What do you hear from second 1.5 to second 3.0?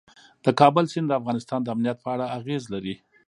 د امنیت په اړه اغېز لري.